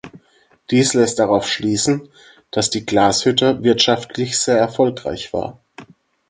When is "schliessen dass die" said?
1.47-2.87